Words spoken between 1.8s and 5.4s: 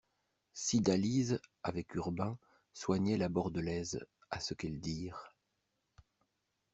Urbain, soignait la Bordelaise, à ce qu'elles dirent.